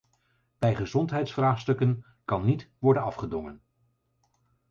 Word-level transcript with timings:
Bij 0.59 0.75
gezondheidsvraagstukken 0.75 2.05
kan 2.25 2.45
niet 2.45 2.69
worden 2.79 3.03
afgedongen! 3.03 3.61